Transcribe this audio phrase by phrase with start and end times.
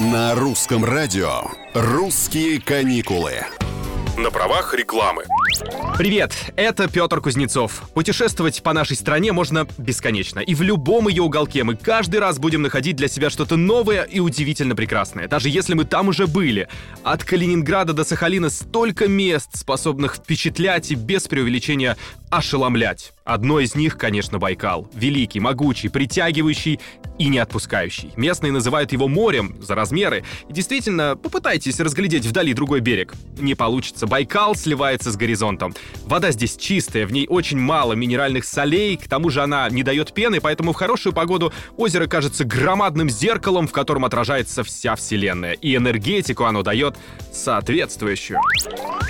[0.00, 1.42] На русском радио
[1.74, 3.44] «Русские каникулы».
[4.16, 5.26] На правах рекламы.
[5.96, 7.82] Привет, это Петр Кузнецов.
[7.92, 10.40] Путешествовать по нашей стране можно бесконечно.
[10.40, 14.18] И в любом ее уголке мы каждый раз будем находить для себя что-то новое и
[14.18, 15.28] удивительно прекрасное.
[15.28, 16.68] Даже если мы там уже были.
[17.04, 21.98] От Калининграда до Сахалина столько мест, способных впечатлять и без преувеличения
[22.30, 23.12] ошеломлять.
[23.24, 24.88] Одно из них, конечно, Байкал.
[24.94, 26.80] Великий, могучий, притягивающий
[27.18, 28.12] и не отпускающий.
[28.16, 30.24] Местные называют его морем за размеры.
[30.48, 33.14] И действительно, попытайтесь разглядеть вдали другой берег.
[33.38, 34.06] Не получится.
[34.06, 35.49] Байкал сливается с горизонтом.
[36.06, 40.12] Вода здесь чистая, в ней очень мало минеральных солей, к тому же она не дает
[40.12, 45.52] пены, поэтому в хорошую погоду озеро кажется громадным зеркалом, в котором отражается вся Вселенная.
[45.52, 46.96] И энергетику оно дает
[47.32, 48.40] соответствующую.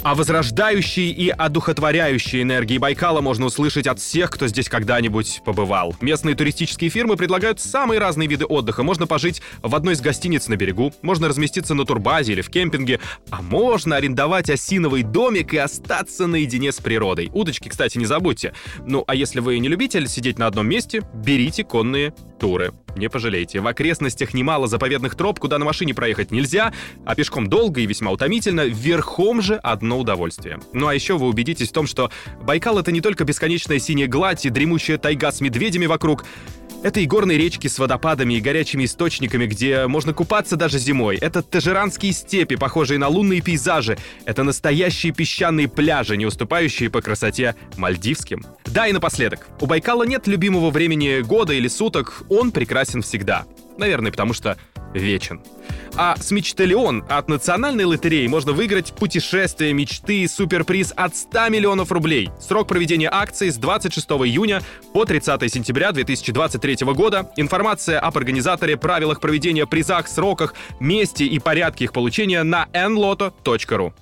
[0.02, 5.94] О возрождающей и одухотворяющей энергии Байкала можно услышать от всех, кто здесь когда-нибудь побывал.
[6.00, 8.82] Местные туристические фирмы предлагают самые разные виды отдыха.
[8.82, 12.98] Можно пожить в одной из гостиниц на берегу, можно разместиться на турбазе или в кемпинге,
[13.28, 17.30] а можно арендовать осиновый домик и остаться наедине с природой.
[17.32, 18.54] Удочки, кстати, не забудьте.
[18.86, 22.72] Ну, а если вы не любитель сидеть на одном месте, берите конные туры.
[22.96, 23.60] Не пожалейте.
[23.60, 26.72] В окрестностях немало заповедных троп, куда на машине проехать нельзя,
[27.04, 30.58] а пешком долго и весьма утомительно, верхом же одно удовольствие.
[30.72, 32.10] Ну а еще вы убедитесь в том, что
[32.42, 36.24] Байкал— это не только бесконечная синяя гладь и дремучая тайга с медведями вокруг,
[36.82, 41.18] это и горные речки с водопадами и горячими источниками, где можно купаться даже зимой.
[41.18, 43.98] Это тажиранские степи, похожие на лунные пейзажи.
[44.24, 48.46] Это настоящие песчаные пляжи, не уступающие по красоте мальдивским.
[48.64, 49.46] Да, и напоследок.
[49.60, 53.44] У Байкала нет любимого времени года или суток, он прекрасен всегда.
[53.76, 54.56] Наверное, потому что
[54.94, 55.42] вечен.
[55.96, 61.92] А с Мечталион от национальной лотереи можно выиграть путешествие мечты и суперприз от 100 миллионов
[61.92, 62.30] рублей.
[62.40, 64.62] Срок проведения акции с 26 июня
[64.94, 67.30] по 30 сентября 2023 года.
[67.36, 73.92] Информация об организаторе, правилах проведения, призах, сроках, месте и порядке их получения на nloto.ru.